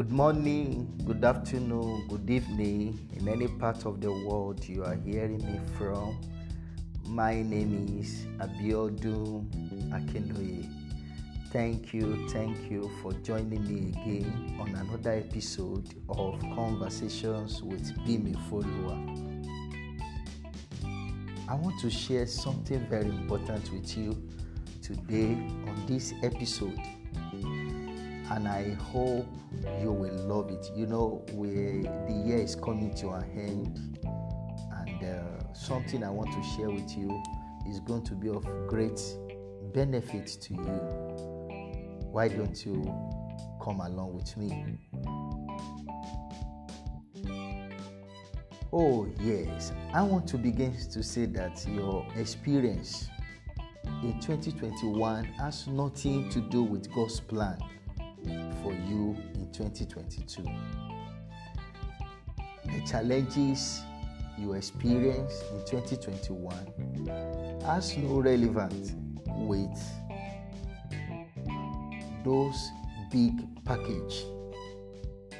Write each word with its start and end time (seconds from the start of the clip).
Good 0.00 0.12
morning, 0.12 0.90
good 1.04 1.22
afternoon, 1.22 2.06
good 2.08 2.30
evening, 2.30 3.06
in 3.12 3.28
any 3.28 3.48
part 3.48 3.84
of 3.84 4.00
the 4.00 4.10
world 4.10 4.66
you 4.66 4.82
are 4.82 4.94
hearing 4.94 5.36
me 5.44 5.60
from. 5.76 6.18
My 7.04 7.42
name 7.42 7.98
is 8.00 8.24
Abiodun 8.38 9.44
Akindoye. 9.92 10.66
Thank 11.52 11.92
you, 11.92 12.26
thank 12.30 12.70
you 12.70 12.90
for 13.02 13.12
joining 13.12 13.62
me 13.68 13.90
again 13.90 14.56
on 14.58 14.74
another 14.74 15.12
episode 15.12 15.94
of 16.08 16.40
Conversations 16.54 17.62
with 17.62 17.94
Bimi 17.98 18.34
Follower. 18.48 18.96
I 21.46 21.54
want 21.56 21.78
to 21.80 21.90
share 21.90 22.24
something 22.24 22.86
very 22.88 23.10
important 23.10 23.70
with 23.70 23.98
you 23.98 24.16
today 24.80 25.32
on 25.68 25.84
this 25.86 26.14
episode 26.22 26.80
and 28.30 28.46
I 28.46 28.74
hope 28.74 29.26
you 29.80 29.92
will 29.92 30.14
love 30.26 30.50
it. 30.50 30.70
You 30.74 30.86
know, 30.86 31.24
we 31.32 31.48
the 31.48 32.22
year 32.24 32.38
is 32.38 32.54
coming 32.54 32.94
to 32.96 33.10
an 33.10 33.24
end, 33.36 33.98
and 34.04 35.04
uh, 35.04 35.52
something 35.52 36.04
I 36.04 36.10
want 36.10 36.32
to 36.32 36.42
share 36.56 36.70
with 36.70 36.96
you 36.96 37.22
is 37.68 37.80
going 37.80 38.04
to 38.04 38.14
be 38.14 38.28
of 38.28 38.44
great 38.68 39.00
benefit 39.74 40.26
to 40.42 40.54
you. 40.54 40.80
Why 42.12 42.28
don't 42.28 42.64
you 42.64 42.82
come 43.62 43.80
along 43.80 44.14
with 44.14 44.36
me? 44.36 44.78
Oh, 48.72 49.08
yes, 49.20 49.72
I 49.92 50.02
want 50.02 50.28
to 50.28 50.38
begin 50.38 50.76
to 50.92 51.02
say 51.02 51.26
that 51.26 51.66
your 51.68 52.06
experience 52.14 53.08
in 54.04 54.20
2021 54.20 55.24
has 55.24 55.66
nothing 55.66 56.28
to 56.30 56.40
do 56.40 56.62
with 56.62 56.92
God's 56.94 57.18
plan 57.18 57.58
for 58.62 58.72
you 58.72 59.16
in 59.34 59.50
2022. 59.52 60.42
The 62.64 62.86
challenges 62.86 63.82
you 64.38 64.54
experience 64.54 65.42
in 65.52 65.64
2021 65.66 67.62
has 67.64 67.96
no 67.96 68.20
relevance 68.20 68.92
with 69.26 69.78
those 72.24 72.70
big 73.10 73.32
package 73.64 74.24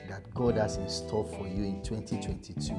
that 0.09 0.23
God 0.35 0.57
has 0.57 0.77
in 0.77 0.89
store 0.89 1.25
for 1.25 1.47
you 1.47 1.65
in 1.65 1.83
2022. 1.83 2.75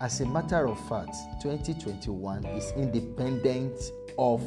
As 0.00 0.20
a 0.20 0.26
matter 0.26 0.66
of 0.66 0.78
fact, 0.88 1.16
2021 1.40 2.44
is 2.46 2.72
independent 2.76 3.78
of 4.18 4.42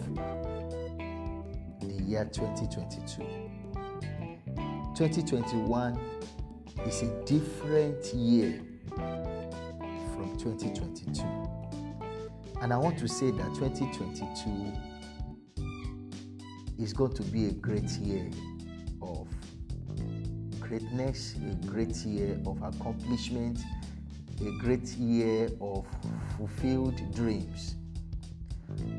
the 1.80 2.04
year 2.04 2.26
2022. 2.26 3.59
2021 5.00 5.98
is 6.86 7.04
a 7.04 7.24
different 7.24 8.14
year 8.14 8.60
from 8.98 10.38
2022. 10.38 11.24
And 12.62 12.74
I 12.74 12.78
want 12.78 13.00
to 13.00 13.08
say 13.08 13.32
that 13.32 13.56
2022 13.56 14.74
is 16.84 16.92
going 16.92 17.14
to 17.14 17.24
be 17.24 17.46
a 17.46 17.52
great 17.54 17.90
year 17.92 18.30
of 19.02 19.26
greatness, 20.60 21.36
a 21.50 21.56
great 21.68 21.96
year 22.00 22.38
of 22.46 22.62
accomplishment, 22.62 23.58
a 24.42 24.52
great 24.60 24.90
year 24.98 25.50
of 25.62 25.86
fulfilled 26.36 27.02
dreams. 27.16 27.78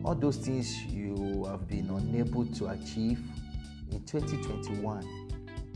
All 0.03 0.15
those 0.15 0.39
things 0.39 0.83
you 0.85 1.45
have 1.45 1.69
been 1.69 1.91
unable 1.91 2.47
to 2.47 2.69
achieve 2.69 3.21
in 3.93 4.03
2021 4.05 5.20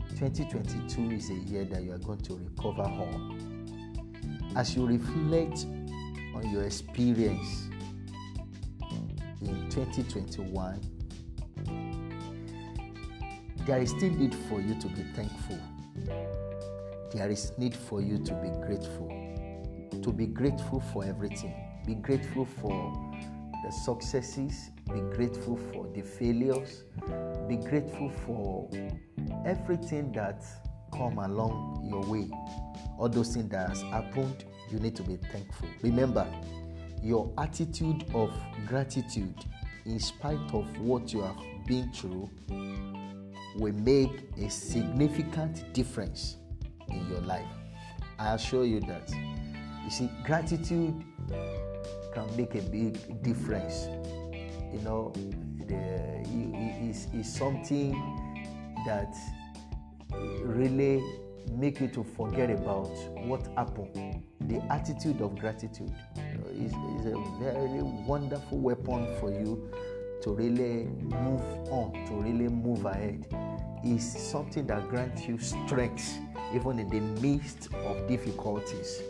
2022 0.09 1.11
is 1.11 1.29
a 1.29 1.33
year 1.33 1.65
that 1.65 1.83
you 1.83 1.91
are 1.91 1.99
going 1.99 2.21
to 2.21 2.35
recover 2.35 2.83
all. 2.83 3.35
As 4.55 4.75
you 4.75 4.85
reflect 4.85 5.65
on 6.33 6.49
your 6.51 6.63
experience 6.63 7.67
in 9.41 9.69
2021, 9.69 10.79
there 13.65 13.81
is 13.81 13.89
still 13.89 14.11
need 14.11 14.35
for 14.47 14.61
you 14.61 14.79
to 14.79 14.87
be 14.87 15.03
thankful. 15.15 15.59
There 17.13 17.29
is 17.29 17.51
need 17.57 17.75
for 17.75 18.01
you 18.01 18.17
to 18.19 18.33
be 18.35 18.49
grateful. 18.65 19.09
To 20.01 20.11
be 20.11 20.27
grateful 20.27 20.81
for 20.93 21.03
everything. 21.03 21.53
Be 21.85 21.95
grateful 21.95 22.45
for 22.45 22.93
the 23.65 23.71
successes. 23.71 24.69
Be 24.93 24.99
grateful 25.15 25.57
for 25.71 25.87
the 25.93 26.01
failures. 26.01 26.83
Be 27.47 27.57
grateful 27.57 28.09
for 28.25 28.69
everything 29.45 30.11
that 30.11 30.43
come 30.91 31.17
along 31.19 31.87
your 31.89 32.03
way 32.05 32.29
all 32.97 33.09
those 33.09 33.33
things 33.33 33.49
that 33.49 33.69
has 33.69 33.81
happened 33.83 34.45
you 34.71 34.79
need 34.79 34.95
to 34.95 35.03
be 35.03 35.17
thankful. 35.31 35.67
Remember 35.81 36.27
your 37.01 37.31
attitude 37.37 38.05
of 38.13 38.31
gratitude 38.67 39.45
in 39.85 39.99
spite 39.99 40.39
of 40.53 40.79
what 40.79 41.13
you 41.13 41.21
have 41.21 41.37
been 41.67 41.91
through 41.91 42.29
will 43.57 43.73
make 43.73 44.23
a 44.37 44.49
significant 44.49 45.71
difference 45.73 46.37
in 46.89 47.07
your 47.09 47.21
life. 47.21 47.45
I 48.17 48.33
assure 48.33 48.65
you 48.65 48.79
that 48.81 49.11
you 49.83 49.91
see 49.91 50.09
gratitude 50.25 51.03
can 52.13 52.35
make 52.35 52.55
a 52.55 52.61
big 52.61 53.21
difference. 53.21 53.87
You 54.73 54.81
know 54.81 55.13
the, 55.67 57.23
something 57.23 57.93
that 58.85 59.15
really 60.43 61.03
make 61.51 61.79
you 61.79 61.87
to 61.89 62.03
forget 62.03 62.49
about 62.49 62.89
what 63.25 63.45
happened. 63.55 64.23
The 64.41 64.61
attitude 64.71 65.21
of 65.21 65.37
gratitude 65.37 65.93
is, 66.51 66.71
is 66.71 67.05
a 67.07 67.23
very 67.39 67.81
wonderful 67.81 68.59
weapon 68.59 69.07
for 69.19 69.31
you 69.31 69.69
to 70.21 70.31
really 70.31 70.85
move 71.01 71.41
on, 71.71 71.93
to 72.07 72.13
really 72.13 72.47
move 72.47 72.85
ahead. 72.85 73.25
Is 73.83 74.03
something 74.03 74.65
that 74.67 74.89
grants 74.89 75.27
you 75.27 75.37
strength 75.37 76.17
even 76.55 76.79
in 76.79 76.89
the 76.89 77.01
midst 77.21 77.69
of 77.85 78.07
difficulties. 78.07 79.01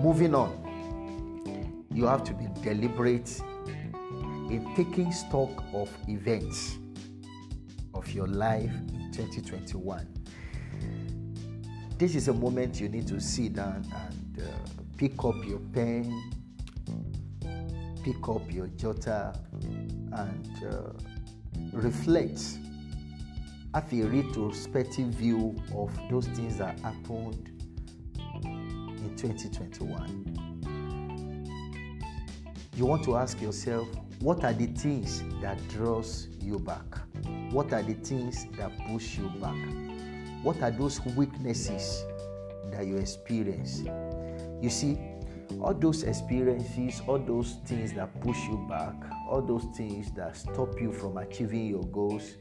Moving 0.00 0.34
on, 0.34 1.84
you 1.92 2.04
have 2.04 2.22
to 2.24 2.34
be 2.34 2.46
deliberate 2.62 3.40
in 4.50 4.72
taking 4.76 5.10
stock 5.10 5.50
of 5.72 5.90
events 6.08 6.78
of 8.04 8.14
your 8.14 8.26
life 8.26 8.70
in 8.92 9.10
2021. 9.12 10.06
This 11.96 12.14
is 12.14 12.28
a 12.28 12.32
moment 12.32 12.80
you 12.80 12.88
need 12.88 13.06
to 13.08 13.20
sit 13.20 13.54
down 13.54 13.86
and 13.94 14.42
uh, 14.42 14.46
pick 14.98 15.24
up 15.24 15.36
your 15.46 15.60
pen, 15.72 16.32
pick 18.02 18.28
up 18.28 18.52
your 18.52 18.68
jotter, 18.68 19.34
and 19.62 20.64
uh, 20.66 20.92
reflect. 21.72 22.58
Have 23.74 23.92
a 23.92 24.02
retrospective 24.02 25.08
view 25.08 25.56
of 25.74 25.90
those 26.10 26.26
things 26.28 26.58
that 26.58 26.78
happened 26.80 27.50
in 28.44 29.14
2021. 29.16 30.60
You 32.76 32.86
want 32.86 33.04
to 33.04 33.16
ask 33.16 33.40
yourself, 33.40 33.88
what 34.20 34.44
are 34.44 34.52
the 34.52 34.66
things 34.66 35.22
that 35.40 35.56
draws 35.68 36.28
you 36.40 36.58
back? 36.58 37.03
What 37.54 37.72
are 37.72 37.84
the 37.84 37.94
things 37.94 38.48
that 38.56 38.72
push 38.88 39.16
you 39.16 39.28
back? 39.40 39.54
What 40.42 40.60
are 40.60 40.72
those 40.72 41.00
weaknesses 41.14 42.04
that 42.72 42.84
you 42.84 42.96
experience? 42.96 43.84
You 44.60 44.68
see, 44.68 44.98
all 45.60 45.72
those 45.72 46.02
experiences, 46.02 47.00
all 47.06 47.20
those 47.20 47.58
things 47.64 47.92
that 47.92 48.20
push 48.22 48.38
you 48.48 48.66
back, 48.68 48.94
all 49.30 49.40
those 49.40 49.66
things 49.76 50.10
that 50.16 50.36
stop 50.36 50.80
you 50.80 50.90
from 50.90 51.16
achieving 51.16 51.68
your 51.68 51.84
goals, 51.84 52.38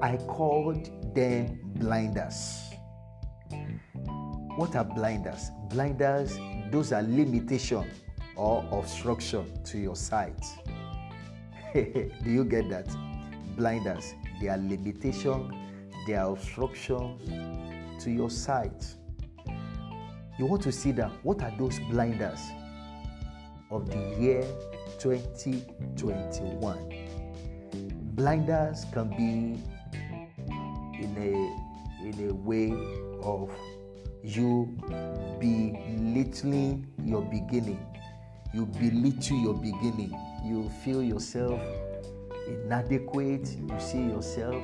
I 0.00 0.18
called 0.18 0.88
them 1.16 1.58
blinders. 1.74 2.62
What 4.54 4.76
are 4.76 4.84
blinders? 4.84 5.50
Blinders, 5.68 6.38
those 6.70 6.92
are 6.92 7.02
limitation 7.02 7.90
or 8.36 8.64
obstruction 8.70 9.64
to 9.64 9.78
your 9.78 9.96
sight. 9.96 10.40
Do 11.74 12.30
you 12.30 12.44
get 12.44 12.68
that? 12.68 12.86
Blinders, 13.56 14.14
they 14.44 14.50
are 14.50 14.58
limitation, 14.58 15.50
they 16.06 16.14
are 16.14 16.30
obstructions 16.30 17.18
to 18.04 18.10
your 18.10 18.28
sight. 18.28 18.84
You 20.38 20.44
want 20.44 20.62
to 20.64 20.72
see 20.72 20.92
that 20.92 21.10
what 21.22 21.40
are 21.40 21.50
those 21.58 21.78
blinders 21.90 22.40
of 23.70 23.88
the 23.88 23.96
year 24.20 24.44
2021? 24.98 26.78
Blinders 28.14 28.84
can 28.92 29.08
be 29.08 29.58
in 31.02 31.16
a 31.16 31.30
in 32.06 32.28
a 32.28 32.34
way 32.34 32.70
of 33.22 33.50
you 34.22 34.76
belittling 35.40 36.86
your 37.02 37.22
beginning. 37.22 37.80
You 38.52 38.66
belittle 38.66 39.38
your 39.38 39.54
beginning. 39.54 40.14
You 40.44 40.68
feel 40.84 41.02
yourself 41.02 41.58
inadequate. 42.46 43.56
You 43.68 43.80
see 43.80 44.02
yourself 44.02 44.62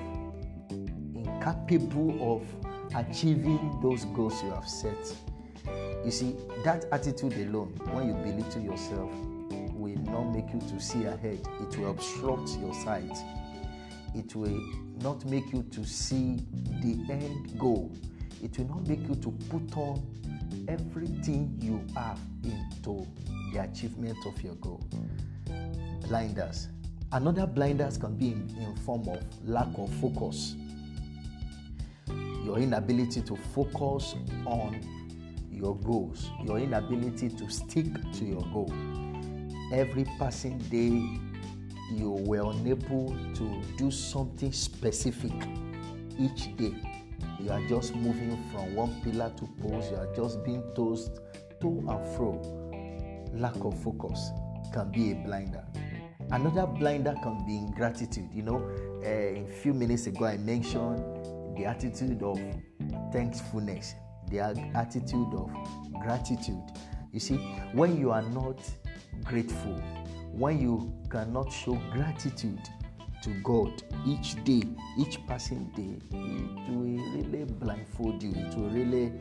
incapable 1.15 2.35
of 2.35 2.95
achieving 2.95 3.79
those 3.83 4.05
goals 4.07 4.43
you 4.43 4.51
have 4.51 4.69
set. 4.69 5.15
You 6.05 6.11
see, 6.11 6.37
that 6.65 6.87
attitude 6.93 7.35
alone, 7.35 7.69
when 7.93 8.09
you 8.09 8.15
belittle 8.15 8.63
yourself, 8.63 9.11
will 9.75 9.99
not 9.99 10.35
make 10.35 10.53
you 10.53 10.61
to 10.61 10.81
see 10.81 11.05
ahead. 11.05 11.41
It 11.61 11.79
will 11.79 11.91
obstruct 11.91 12.51
your 12.59 12.75
sight. 12.75 13.17
It 14.15 14.35
will 14.35 14.61
not 15.03 15.25
make 15.27 15.53
you 15.53 15.63
to 15.63 15.85
see 15.85 16.45
the 16.81 17.13
end 17.13 17.59
goal. 17.59 17.93
It 18.43 18.59
will 18.59 18.69
not 18.69 18.87
make 18.89 19.07
you 19.09 19.15
to 19.17 19.31
put 19.49 19.77
on 19.77 20.03
everything 20.69 21.57
you 21.61 21.85
have 21.95 22.19
into 22.43 23.07
the 23.53 23.63
achievement 23.63 24.19
of 24.27 24.43
your 24.43 24.55
goal. 24.57 24.85
Blinders. 26.09 26.69
Another 27.13 27.45
blinders 27.45 27.99
can 27.99 28.15
be 28.15 28.29
in, 28.29 28.77
form 28.85 29.09
of 29.09 29.21
lack 29.45 29.67
of 29.77 29.93
focus. 29.95 30.55
Your 32.45 32.59
inability 32.59 33.21
to 33.23 33.35
focus 33.53 34.15
on 34.47 34.81
your 35.51 35.75
goals, 35.79 36.31
your 36.45 36.59
inability 36.59 37.29
to 37.31 37.51
stick 37.51 37.87
to 38.13 38.25
your 38.25 38.43
goal. 38.53 38.73
Every 39.73 40.05
passing 40.21 40.59
day, 40.59 41.03
you 41.93 42.13
were 42.13 42.49
unable 42.49 43.09
to 43.35 43.63
do 43.77 43.91
something 43.91 44.53
specific 44.53 45.33
each 46.17 46.57
day. 46.57 46.75
You 47.41 47.51
are 47.51 47.67
just 47.67 47.93
moving 47.97 48.39
from 48.53 48.77
one 48.77 49.01
pillar 49.03 49.33
to 49.37 49.49
post, 49.61 49.91
you 49.91 49.97
are 49.97 50.15
just 50.15 50.45
being 50.45 50.63
tossed 50.77 51.19
to 51.61 51.69
and 51.89 52.17
fro. 52.17 52.41
Lack 53.35 53.57
of 53.57 53.77
focus 53.83 54.31
can 54.73 54.93
be 54.93 55.11
a 55.11 55.15
blinder. 55.17 55.65
Another 56.33 56.67
blinder 56.67 57.15
can 57.23 57.45
be 57.45 57.57
ingratitude. 57.57 58.29
You 58.33 58.43
know, 58.43 58.71
uh, 59.05 59.09
a 59.09 59.47
few 59.63 59.75
minutes 59.75 60.07
ago 60.07 60.27
I 60.27 60.37
mentioned 60.37 60.99
the 61.57 61.65
attitude 61.67 62.23
of 62.23 62.39
thankfulness, 63.13 63.95
the 64.31 64.41
attitude 64.75 65.35
of 65.35 65.51
gratitude. 66.01 66.63
You 67.13 67.19
see, 67.19 67.37
when 67.73 67.99
you 67.99 68.13
are 68.13 68.23
not 68.23 68.61
grateful, 69.25 69.75
when 70.33 70.61
you 70.61 70.93
cannot 71.11 71.53
show 71.53 71.75
gratitude 71.93 72.61
to 73.23 73.31
God 73.43 73.83
each 74.07 74.43
day, 74.45 74.63
each 74.97 75.19
passing 75.27 75.65
day, 75.77 75.99
it 76.17 76.71
will 76.71 77.05
really 77.15 77.45
blindfold 77.45 78.23
you. 78.23 78.33
It 78.37 78.55
will 78.55 78.71
really 78.71 79.13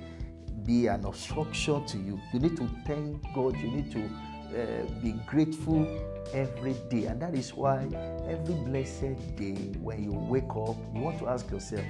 be 0.63 0.87
an 0.87 1.05
obstruction 1.05 1.83
to 1.85 1.97
you. 1.97 2.19
You 2.31 2.39
need 2.39 2.55
to 2.57 2.69
thank 2.85 3.21
God. 3.33 3.57
You 3.57 3.71
need 3.71 3.91
to 3.93 4.09
uh, 4.55 4.85
be 5.01 5.13
grateful 5.27 5.85
every 6.33 6.73
day. 6.89 7.05
And 7.05 7.21
that 7.21 7.35
is 7.35 7.53
why 7.53 7.87
every 8.27 8.55
blessed 8.55 9.35
day, 9.35 9.55
when 9.81 10.03
you 10.03 10.11
wake 10.13 10.49
up, 10.49 10.77
you 10.93 11.01
want 11.01 11.19
to 11.19 11.27
ask 11.27 11.49
yourself 11.51 11.85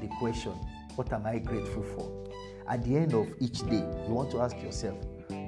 the 0.00 0.08
question 0.18 0.52
What 0.96 1.12
am 1.12 1.26
I 1.26 1.38
grateful 1.38 1.82
for? 1.82 2.24
At 2.68 2.84
the 2.84 2.96
end 2.96 3.14
of 3.14 3.28
each 3.40 3.60
day, 3.68 3.84
you 4.06 4.14
want 4.14 4.30
to 4.32 4.40
ask 4.40 4.56
yourself, 4.62 4.98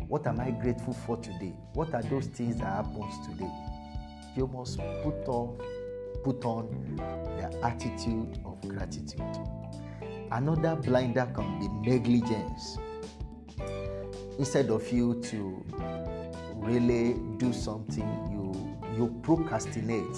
What 0.08 0.26
am 0.26 0.40
I 0.40 0.50
grateful 0.50 0.94
for 0.94 1.16
today? 1.18 1.54
What 1.74 1.94
are 1.94 2.02
those 2.02 2.26
things 2.26 2.56
that 2.56 2.66
happens 2.66 3.14
today? 3.26 3.50
You 4.36 4.46
must 4.48 4.78
put 5.02 5.28
on 5.28 5.58
put 6.24 6.44
on 6.44 6.96
the 6.96 7.64
attitude 7.64 8.40
of 8.46 8.60
gratitude. 8.66 9.20
Another 10.32 10.74
blinder 10.74 11.30
can 11.34 11.58
be 11.60 11.68
negligence. 11.90 12.78
Instead 14.38 14.70
of 14.70 14.90
you 14.92 15.20
to 15.22 15.64
really 16.56 17.14
do 17.38 17.52
something, 17.52 18.08
you 18.30 18.76
you 18.96 19.20
procrastinate. 19.22 20.16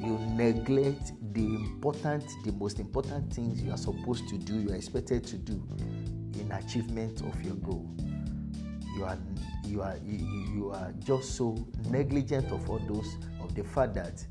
You 0.00 0.18
neglect 0.32 1.12
the 1.32 1.46
important, 1.46 2.24
the 2.44 2.52
most 2.52 2.78
important 2.78 3.32
things 3.32 3.62
you 3.62 3.70
are 3.70 3.78
supposed 3.78 4.28
to 4.28 4.36
do, 4.36 4.60
you 4.60 4.70
are 4.72 4.76
expected 4.76 5.24
to 5.24 5.36
do 5.38 5.62
in 6.38 6.52
achievement 6.52 7.22
of 7.22 7.42
your 7.42 7.54
goal 7.54 7.88
you 8.94 9.04
are 9.04 9.18
you 9.64 9.82
are 9.82 9.96
you, 10.04 10.18
you 10.54 10.70
are 10.70 10.92
just 11.04 11.34
so 11.36 11.66
negligent 11.90 12.50
of 12.52 12.68
all 12.70 12.78
those 12.78 13.16
of 13.40 13.54
the 13.54 13.64
fact 13.64 13.94
that 13.94 14.24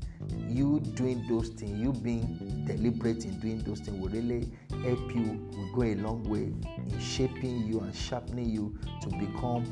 you 0.48 0.80
doing 0.94 1.24
those 1.28 1.48
things 1.48 1.78
you 1.80 1.92
being 1.92 2.64
deliberate 2.66 3.24
in 3.24 3.38
doing 3.40 3.58
those 3.64 3.80
things 3.80 3.98
will 4.00 4.08
really 4.08 4.48
help 4.82 5.14
you 5.14 5.48
will 5.56 5.74
go 5.74 5.82
a 5.82 5.94
long 5.96 6.22
way 6.24 6.52
in 6.76 7.00
shaping 7.00 7.66
you 7.66 7.80
and 7.80 7.94
sharpening 7.94 8.48
you 8.48 8.76
to 9.00 9.08
become 9.08 9.64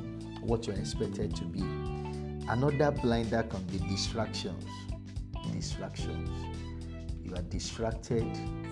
what 0.43 0.67
you're 0.67 0.77
expected 0.77 1.35
to 1.35 1.45
be 1.45 1.61
another 2.49 2.91
blinder 2.91 3.43
can 3.45 3.63
be 3.65 3.79
distractions 3.89 4.65
distractions 5.53 6.31
you 7.23 7.35
are 7.35 7.43
distracted 7.43 8.27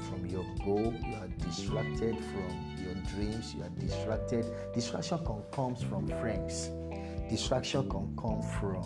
from 0.09 0.27
your 0.27 0.45
goal 0.65 0.93
you 1.05 1.15
are 1.17 1.29
distracted 1.39 2.17
from 2.17 2.71
your 2.91 3.03
dreams, 3.15 3.55
you 3.55 3.63
are 3.63 3.69
distracted. 3.79 4.47
Distraction 4.75 5.19
can 5.25 5.43
come 5.53 5.75
from 5.75 6.07
friends. 6.21 6.71
Distraction 7.29 7.89
can 7.89 8.17
come 8.17 8.43
from 8.43 8.85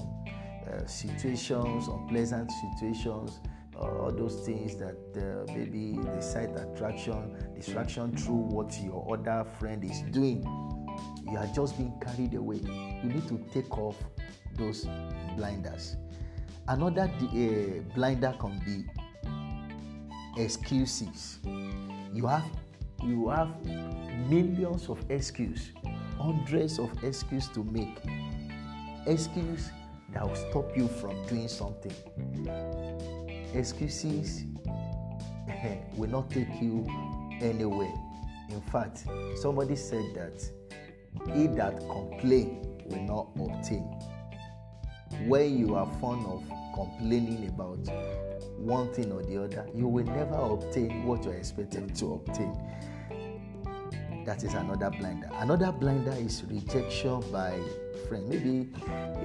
uh, 0.66 0.86
situations, 0.86 1.88
unpleasant 1.88 2.50
situations, 2.50 3.40
uh, 3.76 3.80
all 3.80 4.12
those 4.12 4.46
things 4.46 4.76
that 4.76 4.96
uh, 5.16 5.52
maybe 5.52 5.98
the 5.98 6.20
sight 6.20 6.50
attraction, 6.56 7.36
distraction 7.54 8.16
through 8.16 8.34
what 8.34 8.72
your 8.80 9.06
other 9.12 9.48
friend 9.58 9.84
is 9.84 10.02
doing. 10.10 10.42
You 11.30 11.38
are 11.38 11.48
just 11.54 11.76
being 11.76 11.92
carried 12.00 12.34
away. 12.34 12.60
You 13.02 13.10
need 13.10 13.28
to 13.28 13.38
take 13.52 13.76
off 13.78 13.96
those 14.56 14.86
blinders. 15.36 15.96
Another 16.68 17.02
uh, 17.02 17.94
blinder 17.94 18.34
can 18.38 18.60
be 18.64 18.84
excuses. 20.42 21.40
You 22.12 22.26
have 22.26 22.44
you 23.02 23.28
have 23.28 23.50
millions 24.30 24.88
of 24.88 24.98
excuses, 25.10 25.72
hundreds 26.16 26.78
of 26.78 26.90
excuses 27.04 27.50
to 27.50 27.64
make. 27.64 27.98
Excuse 29.06 29.70
that 30.14 30.26
will 30.26 30.36
stop 30.36 30.76
you 30.76 30.88
from 30.88 31.26
doing 31.26 31.48
something. 31.48 31.92
Excuses 33.52 34.44
will 35.94 36.10
not 36.10 36.30
take 36.30 36.48
you 36.60 36.86
anywhere. 37.40 37.92
In 38.50 38.60
fact, 38.72 39.04
somebody 39.36 39.76
said 39.76 40.14
that 40.14 40.44
he 41.34 41.46
that 41.48 41.78
complain 41.88 42.80
will 42.86 43.02
not 43.02 43.28
obtain. 43.40 43.82
When 45.26 45.58
you 45.58 45.74
are 45.74 45.86
fond 46.00 46.26
of 46.26 46.42
complaining 46.74 47.48
about 47.48 47.78
one 48.58 48.92
thing 48.92 49.12
or 49.12 49.22
the 49.22 49.44
other, 49.44 49.66
you 49.74 49.86
will 49.86 50.04
never 50.04 50.34
obtain 50.34 51.04
what 51.04 51.24
you're 51.24 51.34
expected 51.34 51.94
to 51.96 52.14
obtain. 52.14 52.54
That 54.24 54.42
is 54.42 54.54
another 54.54 54.88
blinder. 54.88 55.28
Another 55.34 55.70
blinder 55.70 56.12
is 56.12 56.44
rejection 56.44 57.20
by 57.30 57.60
friends. 58.08 58.26
Maybe 58.30 58.68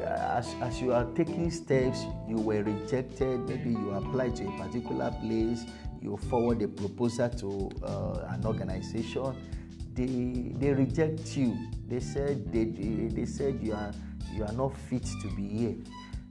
as, 0.03 0.53
as 0.61 0.81
you 0.81 0.91
are 0.91 1.05
taking 1.15 1.49
steps, 1.51 2.05
you 2.27 2.35
were 2.35 2.63
rejected. 2.63 3.47
Maybe 3.47 3.69
you 3.69 3.91
applied 3.91 4.35
to 4.37 4.47
a 4.47 4.51
particular 4.57 5.11
place, 5.21 5.63
you 6.01 6.17
forward 6.17 6.61
a 6.61 6.67
proposal 6.67 7.29
to 7.29 7.69
uh, 7.81 8.27
an 8.33 8.45
organization. 8.45 9.37
They, 9.93 10.51
they 10.59 10.73
reject 10.73 11.37
you. 11.37 11.57
They 11.87 12.01
said 12.01 12.51
they, 12.51 12.65
they 12.65 13.25
said 13.25 13.59
you 13.61 13.73
are 13.73 13.93
you 14.33 14.43
are 14.43 14.53
not 14.53 14.75
fit 14.75 15.05
to 15.21 15.27
be 15.35 15.47
here. 15.47 15.75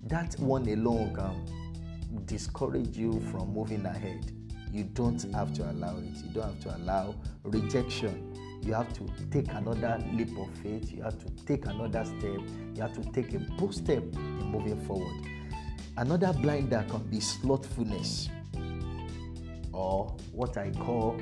That 0.05 0.35
one 0.39 0.69
alone 0.69 1.15
can 1.15 2.25
discourage 2.27 2.97
you 2.97 3.19
from 3.33 3.55
moving 3.55 3.87
ahead. 3.87 4.31
You 4.71 4.85
don't 4.85 5.23
have 5.33 5.55
to 5.55 5.71
allow 5.71 5.97
it. 5.97 6.17
You 6.23 6.31
don't 6.35 6.45
have 6.45 6.61
to 6.61 6.77
allow 6.77 7.15
rejection 7.45 8.35
you 8.63 8.75
have 8.75 8.93
to 8.95 9.07
take 9.31 9.49
another 9.53 10.03
leap 10.13 10.37
of 10.39 10.49
faith, 10.59 10.93
you 10.93 11.03
have 11.03 11.19
to 11.19 11.45
take 11.45 11.67
another 11.67 12.05
step, 12.05 12.41
you 12.75 12.83
have 12.83 12.93
to 12.93 13.03
take 13.13 13.35
a 13.35 13.39
bold 13.39 13.75
step 13.75 14.03
in 14.03 14.47
moving 14.47 14.81
forward. 14.87 15.15
Another 15.97 16.33
blinder 16.33 16.85
can 16.89 17.03
be 17.05 17.21
slothfulness 17.21 18.29
or 19.73 20.15
what 20.33 20.57
I 20.57 20.71
call 20.71 21.21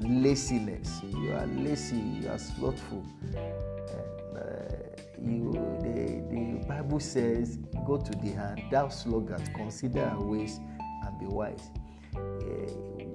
laziness. 0.00 1.00
You 1.04 1.32
are 1.32 1.46
lazy, 1.46 1.96
you 1.96 2.28
are 2.28 2.38
slothful. 2.38 3.04
And, 3.22 4.36
uh, 4.36 4.86
you, 5.20 5.52
the, 5.82 6.24
the 6.30 6.66
Bible 6.66 7.00
says, 7.00 7.58
Go 7.86 7.96
to 7.96 8.10
the 8.18 8.30
hand, 8.32 8.62
thou 8.70 8.88
sluggard, 8.88 9.42
consider 9.54 10.04
our 10.04 10.22
ways 10.22 10.60
and 10.78 11.18
be 11.18 11.26
wise. 11.26 11.70
Uh, 12.14 12.20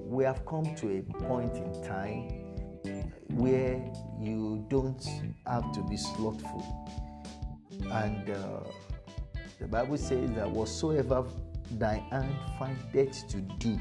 we 0.06 0.24
have 0.24 0.44
come 0.46 0.74
to 0.76 0.98
a 0.98 1.02
point 1.24 1.56
in 1.56 1.82
time 1.82 2.51
where 3.34 3.82
you 4.20 4.64
don't 4.68 5.04
have 5.46 5.72
to 5.72 5.82
be 5.82 5.96
slothful. 5.96 6.64
And 7.90 8.30
uh, 8.30 8.60
the 9.58 9.66
Bible 9.66 9.96
says 9.96 10.30
that 10.32 10.50
whatsoever 10.50 11.24
thy 11.78 11.96
hand 12.10 12.34
findeth 12.58 13.28
to 13.28 13.38
do, 13.58 13.78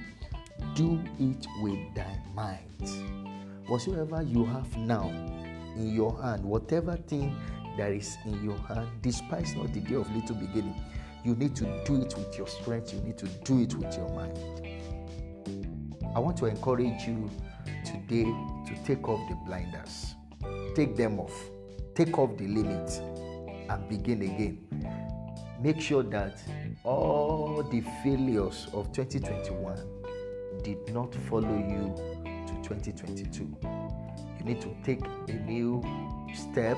do 0.76 1.02
it 1.20 1.46
with 1.62 1.80
thy 1.96 2.18
might. 2.34 2.60
Whatsoever 3.68 4.22
you 4.22 4.46
have 4.46 4.76
now 4.78 5.10
in 5.76 5.94
your 5.94 6.22
hand, 6.22 6.44
whatever 6.44 6.96
thing 6.96 7.36
that 7.78 7.92
is 7.92 8.18
in 8.26 8.44
your 8.44 8.58
hand, 8.58 8.90
despise 9.02 9.56
not 9.56 9.74
the 9.74 9.80
day 9.80 9.96
of 9.96 10.14
little 10.16 10.36
beginning. 10.36 10.76
You 11.24 11.36
need 11.36 11.56
to 11.58 11.64
do 11.86 12.02
it 12.02 12.16
with 12.18 12.38
your 12.38 12.48
strength, 12.48 12.94
you 12.94 13.02
need 13.02 13.18
to 13.20 13.28
do 13.44 13.62
it 13.62 13.76
with 13.76 13.96
your 13.96 14.10
mind. 14.10 14.38
I 16.16 16.20
want 16.20 16.36
to 16.38 16.48
encourage 16.48 17.08
you 17.08 17.30
today 17.86 18.34
to 18.76 18.84
take 18.84 19.08
off 19.08 19.28
the 19.30 19.36
blinders, 19.36 20.16
take 20.76 20.96
them 20.96 21.20
off, 21.20 21.34
take 21.96 22.18
off 22.18 22.38
the 22.38 22.48
limits, 22.48 22.98
and 23.70 23.90
begin 23.90 24.22
again. 24.22 24.58
Make 25.62 25.80
sure 25.80 26.04
that 26.04 26.42
all 26.84 27.64
the 27.70 27.82
failures 28.04 28.68
of 28.74 28.92
2021 28.94 29.78
did 30.64 30.94
not 30.94 31.14
follow 31.14 31.58
you 31.58 31.94
to 32.48 32.54
2022. 32.68 33.56
You 34.40 34.46
need 34.46 34.62
to 34.62 34.76
take 34.84 35.02
a 35.28 35.34
new 35.34 35.84
step. 36.34 36.78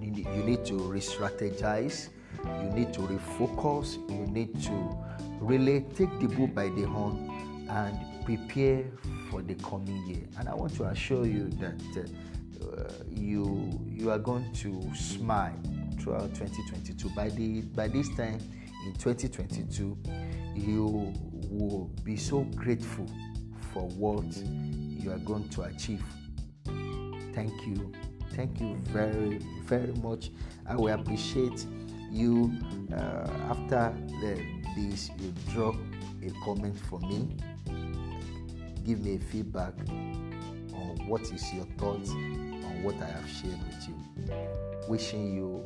You 0.00 0.10
need 0.10 0.64
to 0.66 0.74
re 0.78 1.00
strategize. 1.00 2.10
You 2.44 2.70
need 2.72 2.92
to 2.94 3.00
refocus. 3.00 3.98
You 4.08 4.26
need 4.26 4.62
to 4.62 4.96
really 5.40 5.80
take 5.96 6.20
the 6.20 6.28
bull 6.28 6.46
by 6.46 6.68
the 6.68 6.82
horn 6.82 7.66
and 7.68 8.24
prepare 8.24 8.84
for 9.32 9.40
the 9.40 9.54
coming 9.54 10.06
year. 10.06 10.24
And 10.38 10.46
I 10.46 10.54
want 10.54 10.76
to 10.76 10.84
assure 10.84 11.26
you 11.26 11.48
that 11.52 11.80
uh, 12.60 12.92
you 13.08 13.80
you 13.88 14.10
are 14.10 14.18
going 14.18 14.52
to 14.52 14.94
smile 14.94 15.58
throughout 15.98 16.34
2022. 16.34 17.08
By 17.16 17.30
the 17.30 17.62
by 17.62 17.88
this 17.88 18.14
time 18.14 18.38
in 18.86 18.92
2022, 18.92 19.96
you 20.54 21.14
will 21.50 21.90
be 22.04 22.16
so 22.16 22.40
grateful 22.54 23.06
for 23.72 23.88
what 23.88 24.36
you 24.36 25.10
are 25.10 25.18
going 25.18 25.48
to 25.48 25.62
achieve. 25.62 26.04
Thank 27.34 27.66
you. 27.66 27.90
Thank 28.34 28.60
you 28.60 28.76
very, 28.84 29.38
very 29.64 29.92
much. 30.02 30.30
I 30.66 30.76
will 30.76 30.92
appreciate 30.92 31.66
you 32.10 32.52
uh, 32.92 33.28
after 33.50 33.94
the, 34.20 34.44
this. 34.76 35.10
You 35.18 35.32
drop 35.52 35.76
a 36.22 36.30
comment 36.44 36.78
for 36.78 37.00
me. 37.00 37.36
Give 38.84 39.00
me 39.00 39.16
a 39.16 39.18
feedback 39.18 39.74
on 39.88 41.06
what 41.06 41.22
is 41.22 41.52
your 41.52 41.66
thoughts 41.78 42.10
on 42.10 42.82
what 42.82 42.96
I 43.00 43.06
have 43.06 43.28
shared 43.28 43.58
with 43.66 43.88
you. 43.88 43.94
Wishing 44.88 45.34
you 45.34 45.62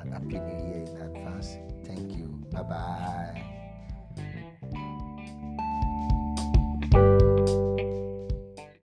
an 0.00 0.12
happy 0.12 0.38
new 0.38 0.68
year 0.68 0.84
in 0.86 0.96
advance. 1.00 1.56
Thank 1.84 2.16
you. 2.16 2.26
Bye 2.50 2.62
bye. 2.62 3.55